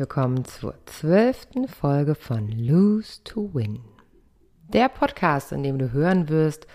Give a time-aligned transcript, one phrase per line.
[0.00, 3.80] Willkommen zur zwölften Folge von Lose to Win.
[4.72, 6.66] Der Podcast, in dem du hören wirst,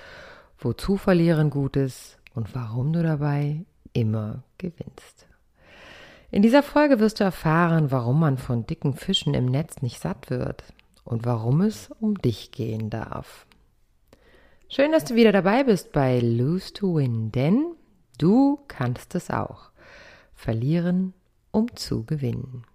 [0.59, 5.25] wozu Verlieren gut ist und warum du dabei immer gewinnst.
[6.29, 10.30] In dieser Folge wirst du erfahren, warum man von dicken Fischen im Netz nicht satt
[10.30, 10.63] wird
[11.03, 13.47] und warum es um dich gehen darf.
[14.69, 17.73] Schön, dass du wieder dabei bist bei Lose to Win, denn
[18.19, 19.71] du kannst es auch.
[20.35, 21.16] Verlieren
[21.49, 22.66] um zu gewinnen.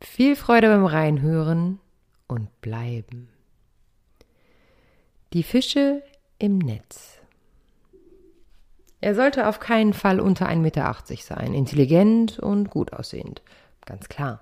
[0.00, 1.80] Viel Freude beim Reinhören
[2.28, 3.28] und bleiben.
[5.32, 6.02] Die Fische
[6.38, 7.18] im Netz.
[9.00, 13.42] Er sollte auf keinen Fall unter 1,80 Meter sein, intelligent und gut aussehend,
[13.84, 14.40] ganz klar.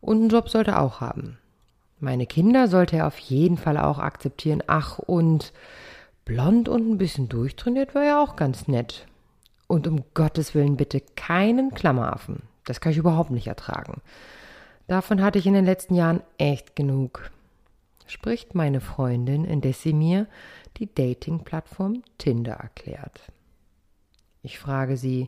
[0.00, 1.38] Und einen Job sollte er auch haben.
[1.98, 4.62] Meine Kinder sollte er auf jeden Fall auch akzeptieren.
[4.66, 5.52] Ach, und
[6.24, 9.06] blond und ein bisschen durchtrainiert war ja auch ganz nett.
[9.66, 12.42] Und um Gottes Willen bitte keinen Klammeraffen.
[12.66, 14.02] Das kann ich überhaupt nicht ertragen.
[14.86, 17.30] Davon hatte ich in den letzten Jahren echt genug.
[18.06, 20.26] Spricht meine Freundin, indes sie mir
[20.76, 23.20] die Dating-Plattform Tinder erklärt.
[24.42, 25.26] Ich frage sie,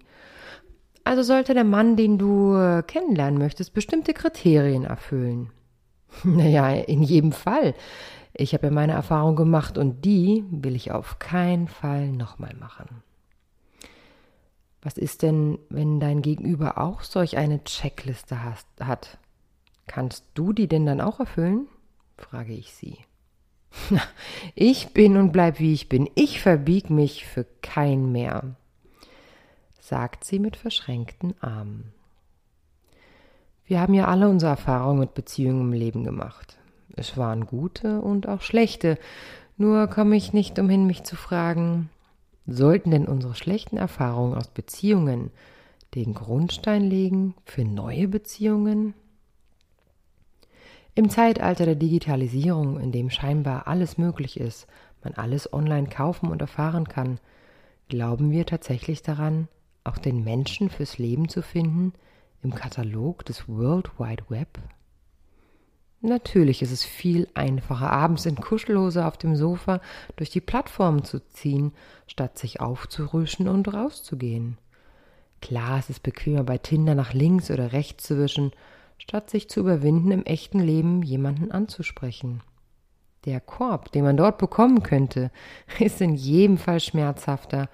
[1.03, 5.51] also sollte der Mann, den du äh, kennenlernen möchtest, bestimmte Kriterien erfüllen?
[6.25, 7.75] Naja, in jedem Fall.
[8.33, 13.03] Ich habe ja meine Erfahrung gemacht und die will ich auf keinen Fall nochmal machen.
[14.81, 18.39] Was ist denn, wenn dein Gegenüber auch solch eine Checkliste
[18.81, 19.19] hat?
[19.89, 21.67] Kannst du die denn dann auch erfüllen?
[22.17, 22.99] frage ich sie.
[24.55, 26.09] ich bin und bleib wie ich bin.
[26.15, 28.55] Ich verbieg mich für kein mehr,
[29.81, 31.93] sagt sie mit verschränkten Armen.
[33.67, 36.59] Wir haben ja alle unsere Erfahrungen mit Beziehungen im Leben gemacht.
[36.95, 38.99] Es waren gute und auch schlechte.
[39.57, 41.91] Nur komme ich nicht umhin, mich zu fragen,
[42.51, 45.31] Sollten denn unsere schlechten Erfahrungen aus Beziehungen
[45.95, 48.95] den Grundstein legen für neue Beziehungen?
[50.99, 54.67] Im Zeitalter der Digitalisierung, in dem scheinbar alles möglich ist,
[55.05, 57.21] man alles online kaufen und erfahren kann,
[57.89, 59.47] glauben wir tatsächlich daran,
[59.85, 61.93] auch den Menschen fürs Leben zu finden
[62.43, 64.59] im Katalog des World Wide Web?
[66.01, 69.81] Natürlich ist es viel einfacher, abends in Kuschelhose auf dem Sofa
[70.17, 71.75] durch die Plattformen zu ziehen,
[72.09, 74.59] statt sich aufzurüschen und rauszugehen.
[75.41, 78.51] Klar, es ist bequemer, bei Tinder nach links oder rechts zu wischen,
[78.99, 82.43] statt sich zu überwinden, im echten Leben jemanden anzusprechen.
[83.25, 85.31] Der Korb, den man dort bekommen könnte,
[85.79, 87.69] ist in jedem Fall schmerzhafter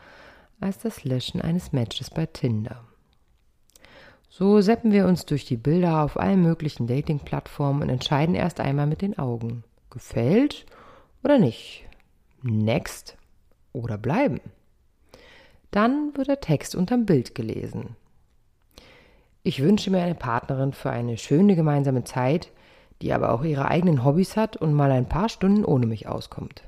[0.61, 2.85] als das Löschen eines Matches bei Tinder.
[4.29, 8.87] So seppen wir uns durch die Bilder auf allen möglichen Dating-Plattformen und entscheiden erst einmal
[8.87, 9.63] mit den Augen.
[9.91, 10.67] Gefällt
[11.23, 11.85] oder nicht?
[12.43, 13.17] Next
[13.73, 14.41] oder bleiben?
[15.71, 17.97] Dann wird der Text unterm Bild gelesen.
[19.47, 22.51] Ich wünsche mir eine Partnerin für eine schöne gemeinsame Zeit,
[23.03, 26.63] die aber auch ihre eigenen Hobbys hat und mal ein paar Stunden ohne mich auskommt.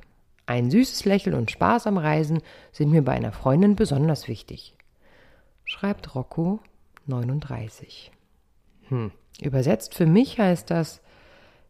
[0.44, 2.42] Ein süßes Lächeln und Spaß am Reisen
[2.72, 4.76] sind mir bei einer Freundin besonders wichtig.
[5.64, 6.60] Schreibt Rocco
[7.06, 8.12] 39.
[8.88, 9.10] Hm.
[9.40, 11.00] Übersetzt für mich heißt das,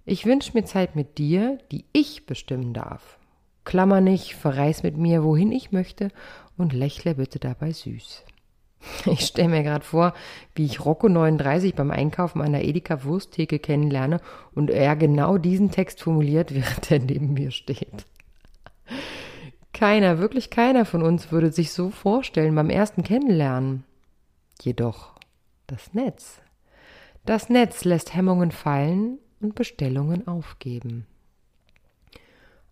[0.04, 3.20] ich wünsche mir Zeit mit dir, die ich bestimmen darf.
[3.64, 6.10] Klammer nicht, verreis mit mir, wohin ich möchte
[6.56, 8.24] und lächle bitte dabei süß.
[9.06, 10.14] Ich stelle mir gerade vor,
[10.54, 14.20] wie ich Rocco 39 beim Einkaufen der Edeka Wursttheke kennenlerne
[14.54, 18.06] und er genau diesen Text formuliert, während er neben mir steht.
[19.72, 23.84] Keiner, wirklich keiner von uns würde sich so vorstellen beim ersten Kennenlernen.
[24.62, 25.12] Jedoch
[25.66, 26.40] das Netz.
[27.26, 31.06] Das Netz lässt Hemmungen fallen und Bestellungen aufgeben.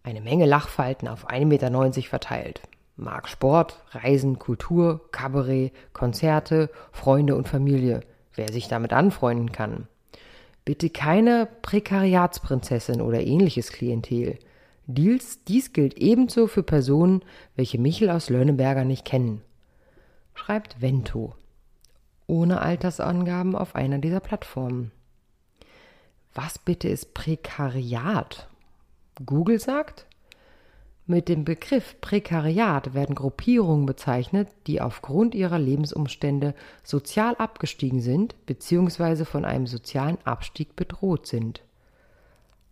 [0.03, 2.61] Eine Menge Lachfalten auf 1,90 Meter verteilt.
[2.97, 8.00] Mag Sport, Reisen, Kultur, Kabarett, Konzerte, Freunde und Familie.
[8.34, 9.88] Wer sich damit anfreunden kann.
[10.64, 14.38] Bitte keine Prekariatsprinzessin oder ähnliches Klientel.
[14.87, 17.23] Dies, dies gilt ebenso für Personen,
[17.56, 19.43] welche Michel aus Lönneberger nicht kennen.
[20.35, 21.35] Schreibt Vento
[22.26, 24.90] ohne Altersangaben auf einer dieser Plattformen.
[26.35, 28.49] Was bitte ist Prekariat?
[29.25, 30.06] Google sagt,
[31.06, 39.25] mit dem Begriff Prekariat werden Gruppierungen bezeichnet, die aufgrund ihrer Lebensumstände sozial abgestiegen sind bzw.
[39.25, 41.62] von einem sozialen Abstieg bedroht sind.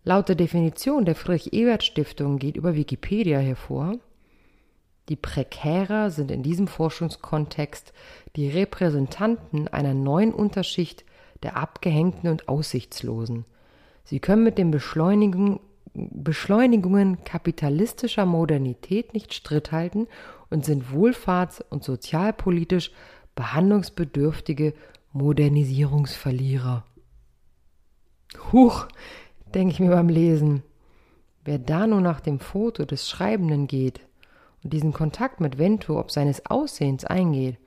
[0.05, 3.99] Laut der Definition der Friedrich-Ebert-Stiftung geht über Wikipedia hervor,
[5.08, 7.93] die Prekärer sind in diesem Forschungskontext
[8.37, 11.05] die Repräsentanten einer neuen Unterschicht
[11.43, 13.44] der Abgehängten und Aussichtslosen.
[14.05, 15.61] Sie können mit den Beschleunigung,
[15.94, 20.06] Beschleunigungen kapitalistischer Modernität nicht Stritt halten
[20.48, 22.92] und sind wohlfahrts- und sozialpolitisch
[23.34, 24.74] behandlungsbedürftige
[25.12, 26.84] Modernisierungsverlierer.
[28.52, 28.86] Huch,
[29.54, 30.62] denke ich mir beim Lesen.
[31.44, 34.00] Wer da nur nach dem Foto des Schreibenden geht
[34.62, 37.58] und diesen Kontakt mit Vento ob seines Aussehens eingeht,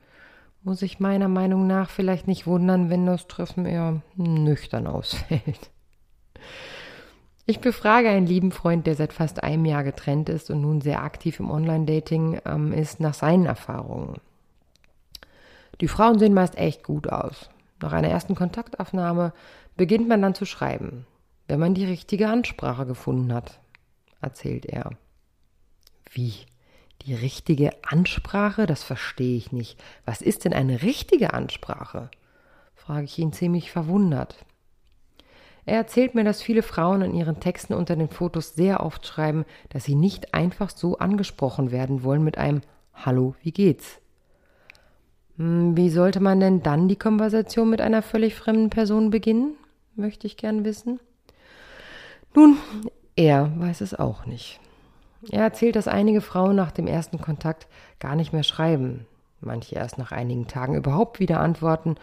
[0.62, 5.70] muss ich meiner Meinung nach vielleicht nicht wundern, wenn das Treffen eher nüchtern ausfällt.
[7.48, 11.02] Ich befrage einen lieben Freund, der seit fast einem Jahr getrennt ist und nun sehr
[11.04, 14.16] aktiv im Online-Dating ähm, ist, nach seinen Erfahrungen.
[15.80, 17.48] Die Frauen sehen meist echt gut aus.
[17.80, 19.32] Nach einer ersten Kontaktaufnahme
[19.76, 21.06] beginnt man dann zu schreiben,
[21.46, 23.60] wenn man die richtige Ansprache gefunden hat,
[24.20, 24.90] erzählt er.
[26.10, 26.34] Wie?
[27.02, 28.66] Die richtige Ansprache?
[28.66, 29.80] Das verstehe ich nicht.
[30.04, 32.10] Was ist denn eine richtige Ansprache?
[32.74, 34.44] frage ich ihn ziemlich verwundert.
[35.66, 39.44] Er erzählt mir, dass viele Frauen in ihren Texten unter den Fotos sehr oft schreiben,
[39.68, 42.60] dass sie nicht einfach so angesprochen werden wollen mit einem
[42.94, 44.00] Hallo, wie geht's?
[45.36, 49.54] Hm, wie sollte man denn dann die Konversation mit einer völlig fremden Person beginnen?
[49.96, 51.00] Möchte ich gern wissen.
[52.32, 52.58] Nun,
[53.16, 54.60] er weiß es auch nicht.
[55.30, 57.66] Er erzählt, dass einige Frauen nach dem ersten Kontakt
[57.98, 59.06] gar nicht mehr schreiben,
[59.40, 61.96] manche erst nach einigen Tagen überhaupt wieder antworten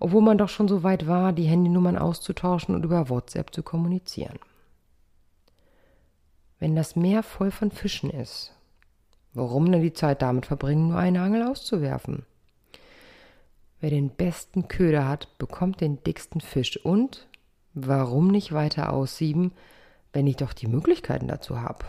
[0.00, 4.38] obwohl man doch schon so weit war, die Handynummern auszutauschen und über WhatsApp zu kommunizieren.
[6.58, 8.54] Wenn das Meer voll von Fischen ist,
[9.34, 12.24] warum denn die Zeit damit verbringen, nur eine Angel auszuwerfen?
[13.80, 17.28] Wer den besten Köder hat, bekommt den dicksten Fisch und
[17.72, 19.52] warum nicht weiter aussieben,
[20.12, 21.86] wenn ich doch die Möglichkeiten dazu habe?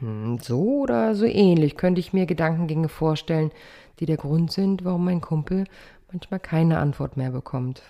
[0.00, 3.50] Hm, so oder so ähnlich könnte ich mir Gedankengänge vorstellen,
[3.98, 5.64] die der Grund sind, warum mein Kumpel
[6.10, 7.82] manchmal keine Antwort mehr bekommt.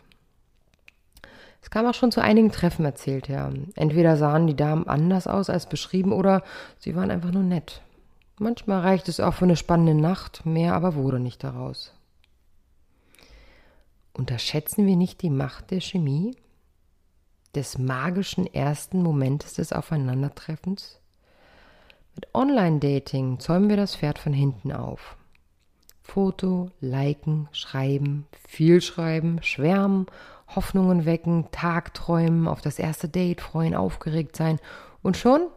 [1.63, 3.53] Es kam auch schon zu einigen Treffen, erzählt er.
[3.75, 6.45] Entweder sahen die Damen anders aus als beschrieben oder
[6.79, 7.83] sie waren einfach nur nett.
[8.39, 11.93] Manchmal reicht es auch für eine spannende Nacht, mehr aber wurde nicht daraus.
[14.13, 16.37] Unterschätzen wir nicht die Macht der Chemie,
[17.55, 21.01] des magischen ersten Momentes des Aufeinandertreffens?
[22.15, 25.17] Mit Online-Dating zäumen wir das Pferd von hinten auf.
[26.07, 30.07] Foto, liken, schreiben, viel schreiben, schwärmen,
[30.55, 34.61] Hoffnungen wecken, Tagträumen, auf das erste Date freuen, aufgeregt sein
[35.03, 35.49] und schon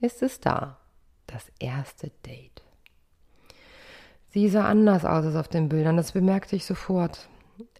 [0.00, 0.78] ist es da.
[1.26, 2.62] Das erste Date.
[4.28, 7.28] Sie sah anders aus als auf den Bildern, das bemerkte ich sofort.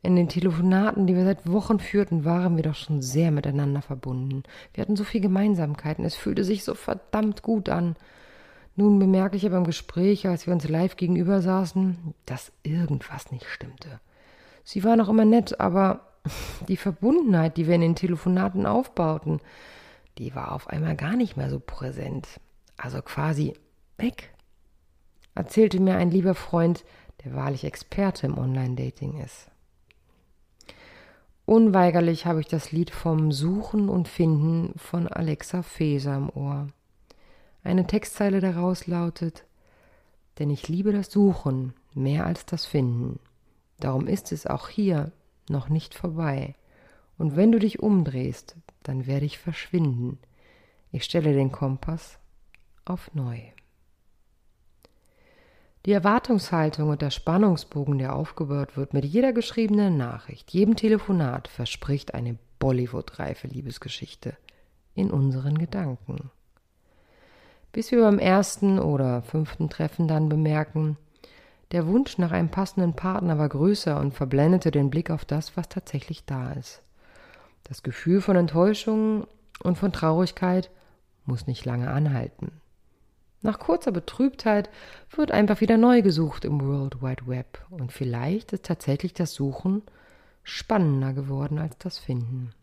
[0.02, 4.42] In den Telefonaten, die wir seit Wochen führten, waren wir doch schon sehr miteinander verbunden.
[4.74, 7.94] Wir hatten so viel Gemeinsamkeiten, es fühlte sich so verdammt gut an.
[8.76, 13.46] Nun bemerke ich aber im Gespräch, als wir uns live gegenüber saßen, dass irgendwas nicht
[13.46, 14.00] stimmte.
[14.64, 16.12] Sie war noch immer nett, aber
[16.68, 19.40] die Verbundenheit, die wir in den Telefonaten aufbauten,
[20.18, 22.28] die war auf einmal gar nicht mehr so präsent.
[22.76, 23.54] Also quasi
[23.96, 24.34] weg.
[25.34, 26.84] Erzählte mir ein lieber Freund,
[27.24, 29.50] der wahrlich Experte im Online-Dating ist.
[31.46, 36.68] Unweigerlich habe ich das Lied vom Suchen und Finden von Alexa Feser im Ohr.
[37.66, 39.44] Eine Textzeile daraus lautet,
[40.38, 43.18] denn ich liebe das Suchen mehr als das Finden.
[43.80, 45.10] Darum ist es auch hier
[45.48, 46.54] noch nicht vorbei.
[47.18, 48.54] Und wenn du dich umdrehst,
[48.84, 50.20] dann werde ich verschwinden.
[50.92, 52.20] Ich stelle den Kompass
[52.84, 53.40] auf neu.
[55.86, 62.14] Die Erwartungshaltung und der Spannungsbogen, der aufgebaut wird mit jeder geschriebenen Nachricht, jedem Telefonat, verspricht
[62.14, 64.36] eine Bollywood-reife Liebesgeschichte
[64.94, 66.30] in unseren Gedanken
[67.76, 70.96] bis wir beim ersten oder fünften Treffen dann bemerken,
[71.72, 75.68] der Wunsch nach einem passenden Partner war größer und verblendete den Blick auf das, was
[75.68, 76.80] tatsächlich da ist.
[77.64, 79.26] Das Gefühl von Enttäuschung
[79.62, 80.70] und von Traurigkeit
[81.26, 82.62] muss nicht lange anhalten.
[83.42, 84.70] Nach kurzer Betrübtheit
[85.14, 89.82] wird einfach wieder neu gesucht im World Wide Web und vielleicht ist tatsächlich das Suchen
[90.44, 92.54] spannender geworden als das Finden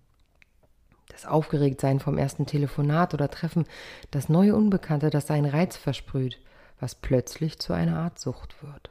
[1.13, 3.65] das Aufgeregtsein vom ersten Telefonat oder Treffen,
[4.11, 6.39] das neue Unbekannte, das seinen Reiz versprüht,
[6.79, 8.89] was plötzlich zu einer Art Sucht wird.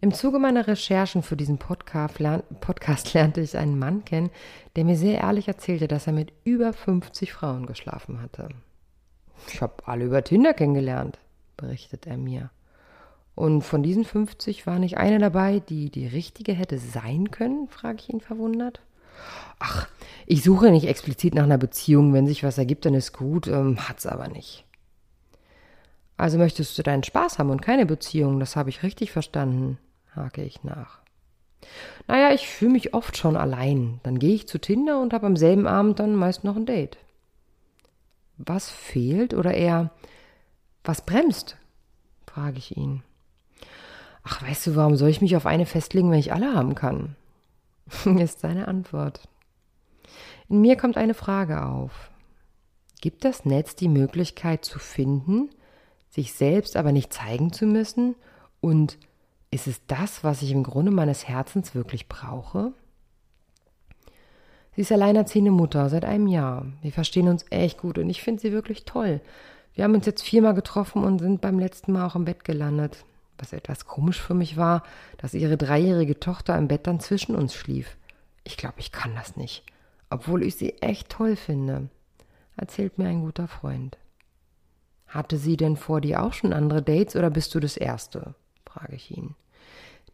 [0.00, 2.18] Im Zuge meiner Recherchen für diesen Podcast,
[2.60, 4.30] Podcast lernte ich einen Mann kennen,
[4.74, 8.48] der mir sehr ehrlich erzählte, dass er mit über 50 Frauen geschlafen hatte.
[9.46, 11.18] Ich habe alle über Tinder kennengelernt,
[11.56, 12.50] berichtet er mir.
[13.36, 17.98] Und von diesen 50 war nicht eine dabei, die die richtige hätte sein können, frage
[18.00, 18.82] ich ihn verwundert.
[19.58, 19.88] Ach,
[20.26, 22.12] ich suche nicht explizit nach einer Beziehung.
[22.12, 24.64] Wenn sich was ergibt, dann ist gut, ähm, hat's aber nicht.
[26.16, 29.78] Also möchtest du deinen Spaß haben und keine Beziehung, das habe ich richtig verstanden,
[30.14, 31.00] hake ich nach.
[32.06, 34.00] Naja, ich fühle mich oft schon allein.
[34.02, 36.98] Dann gehe ich zu Tinder und habe am selben Abend dann meist noch ein Date.
[38.38, 39.90] Was fehlt oder eher
[40.84, 41.56] was bremst?
[42.26, 43.02] frage ich ihn.
[44.24, 47.16] Ach, weißt du, warum soll ich mich auf eine festlegen, wenn ich alle haben kann?
[48.18, 49.28] ist seine Antwort.
[50.48, 52.10] In mir kommt eine Frage auf.
[53.00, 55.50] Gibt das Netz die Möglichkeit zu finden,
[56.08, 58.14] sich selbst aber nicht zeigen zu müssen?
[58.60, 58.98] Und
[59.50, 62.72] ist es das, was ich im Grunde meines Herzens wirklich brauche?
[64.74, 66.66] Sie ist alleinerziehende Mutter seit einem Jahr.
[66.80, 69.20] Wir verstehen uns echt gut und ich finde sie wirklich toll.
[69.74, 73.04] Wir haben uns jetzt viermal getroffen und sind beim letzten Mal auch im Bett gelandet.
[73.38, 74.82] Was etwas komisch für mich war,
[75.18, 77.96] dass ihre dreijährige Tochter im Bett dann zwischen uns schlief.
[78.44, 79.64] Ich glaube, ich kann das nicht.
[80.10, 81.88] Obwohl ich sie echt toll finde,
[82.56, 83.98] erzählt mir ein guter Freund.
[85.06, 88.34] Hatte sie denn vor dir auch schon andere Dates oder bist du das erste?
[88.64, 89.34] frage ich ihn.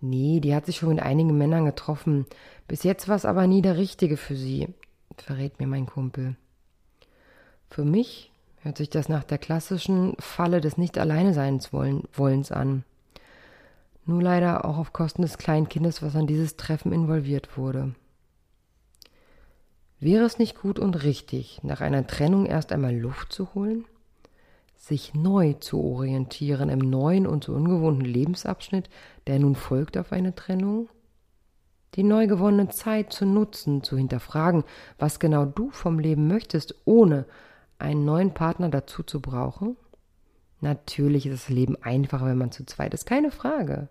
[0.00, 2.26] Nee, die hat sich schon mit einigen Männern getroffen.
[2.66, 4.68] Bis jetzt war es aber nie der Richtige für sie,
[5.16, 6.36] verrät mir mein Kumpel.
[7.70, 8.30] Für mich
[8.62, 12.84] hört sich das nach der klassischen Falle des Nicht-Alleine-Seins Wollens an.
[14.08, 17.94] Nur leider auch auf Kosten des kleinen Kindes, was an dieses Treffen involviert wurde.
[20.00, 23.84] Wäre es nicht gut und richtig, nach einer Trennung erst einmal Luft zu holen?
[24.78, 28.88] sich neu zu orientieren im neuen und so ungewohnten Lebensabschnitt,
[29.26, 30.88] der nun folgt auf eine Trennung?
[31.94, 34.64] Die neu gewonnene Zeit zu nutzen, zu hinterfragen,
[34.98, 37.26] was genau du vom Leben möchtest, ohne
[37.78, 39.76] einen neuen Partner dazu zu brauchen?
[40.60, 43.88] Natürlich ist das Leben einfacher, wenn man zu zweit ist, keine Frage.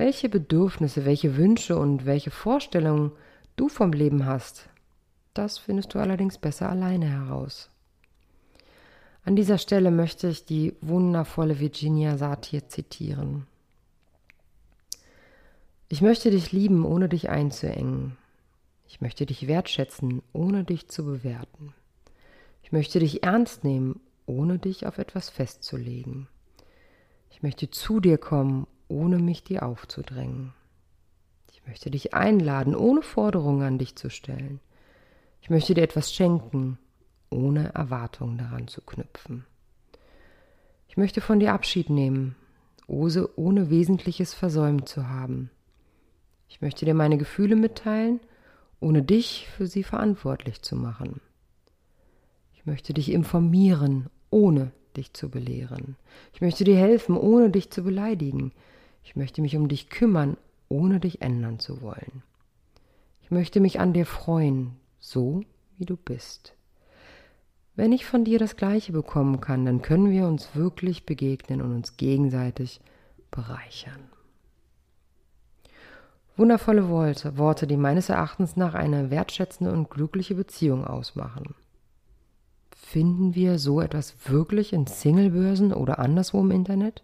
[0.00, 3.12] Welche Bedürfnisse, welche Wünsche und welche Vorstellungen
[3.56, 4.70] du vom Leben hast,
[5.34, 7.68] das findest du allerdings besser alleine heraus.
[9.24, 13.46] An dieser Stelle möchte ich die wundervolle Virginia Satir zitieren.
[15.90, 18.16] Ich möchte dich lieben, ohne dich einzuengen.
[18.88, 21.74] Ich möchte dich wertschätzen, ohne dich zu bewerten.
[22.62, 26.26] Ich möchte dich ernst nehmen, ohne dich auf etwas festzulegen.
[27.30, 30.52] Ich möchte zu dir kommen, ohne mich dir aufzudrängen.
[31.52, 34.60] Ich möchte dich einladen, ohne Forderungen an dich zu stellen.
[35.40, 36.78] Ich möchte dir etwas schenken,
[37.30, 39.44] ohne Erwartungen daran zu knüpfen.
[40.88, 42.34] Ich möchte von dir Abschied nehmen,
[42.86, 45.50] ohne Wesentliches versäumt zu haben.
[46.48, 48.18] Ich möchte dir meine Gefühle mitteilen,
[48.80, 51.20] ohne dich für sie verantwortlich zu machen.
[52.54, 55.96] Ich möchte dich informieren, ohne dich zu belehren.
[56.32, 58.52] Ich möchte dir helfen, ohne dich zu beleidigen.
[59.02, 60.36] Ich möchte mich um dich kümmern,
[60.68, 62.22] ohne dich ändern zu wollen.
[63.22, 65.42] Ich möchte mich an dir freuen, so
[65.76, 66.54] wie du bist.
[67.76, 71.74] Wenn ich von dir das Gleiche bekommen kann, dann können wir uns wirklich begegnen und
[71.74, 72.80] uns gegenseitig
[73.30, 74.10] bereichern.
[76.36, 81.54] Wundervolle Worte, Worte, die meines Erachtens nach eine wertschätzende und glückliche Beziehung ausmachen.
[82.74, 87.02] Finden wir so etwas wirklich in Singlebörsen oder anderswo im Internet?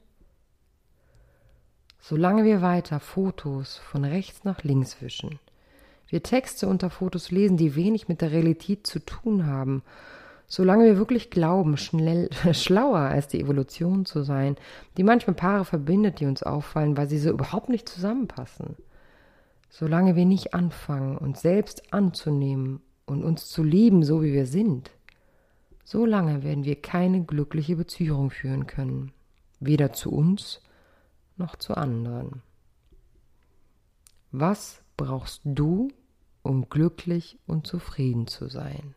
[2.08, 5.40] Solange wir weiter Fotos von rechts nach links wischen,
[6.06, 9.82] wir Texte unter Fotos lesen, die wenig mit der Realität zu tun haben.
[10.46, 14.54] Solange wir wirklich glauben, schnell, schlauer als die Evolution zu sein,
[14.96, 18.76] die manchmal Paare verbindet, die uns auffallen, weil sie so überhaupt nicht zusammenpassen.
[19.68, 24.92] Solange wir nicht anfangen, uns selbst anzunehmen und uns zu lieben, so wie wir sind,
[25.82, 29.10] so lange werden wir keine glückliche Beziehung führen können,
[29.58, 30.60] weder zu uns
[31.36, 32.42] noch zu anderen.
[34.32, 35.88] Was brauchst du,
[36.42, 38.94] um glücklich und zufrieden zu sein?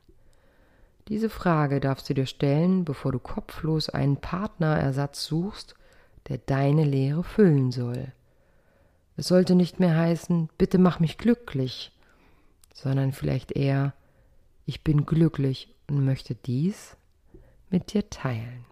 [1.07, 5.75] Diese Frage darfst du dir stellen, bevor du kopflos einen Partnerersatz suchst,
[6.27, 8.13] der deine Leere füllen soll.
[9.17, 11.91] Es sollte nicht mehr heißen, bitte mach mich glücklich,
[12.73, 13.93] sondern vielleicht eher,
[14.65, 16.95] ich bin glücklich und möchte dies
[17.69, 18.65] mit dir teilen.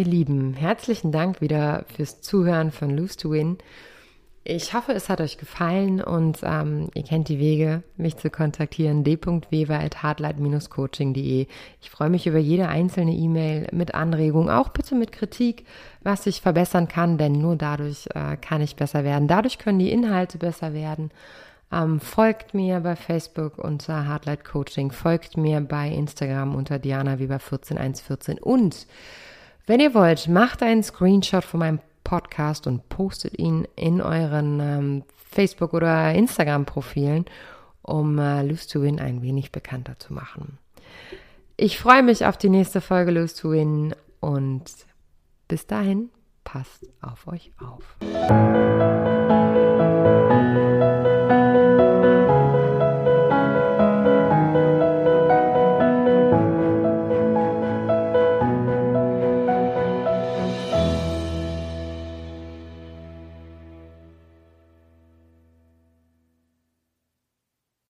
[0.00, 3.58] Ihr Lieben, herzlichen Dank wieder fürs Zuhören von Lose to Win.
[4.44, 9.04] Ich hoffe, es hat euch gefallen und ähm, ihr kennt die Wege, mich zu kontaktieren.
[9.04, 11.46] d.weber.hardlight-coaching.de.
[11.82, 15.66] Ich freue mich über jede einzelne E-Mail mit Anregung, auch bitte mit Kritik,
[16.02, 19.28] was ich verbessern kann, denn nur dadurch äh, kann ich besser werden.
[19.28, 21.10] Dadurch können die Inhalte besser werden.
[21.70, 27.38] Ähm, folgt mir bei Facebook unter Hardlight Coaching, folgt mir bei Instagram unter Diana Weber
[27.38, 28.86] 14114 und
[29.70, 35.04] wenn ihr wollt, macht einen Screenshot von meinem Podcast und postet ihn in euren ähm,
[35.30, 37.26] Facebook- oder Instagram-Profilen,
[37.82, 40.58] um äh, Lose to Win ein wenig bekannter zu machen.
[41.56, 44.64] Ich freue mich auf die nächste Folge Lose to Win und
[45.46, 46.08] bis dahin
[46.42, 47.96] passt auf euch auf.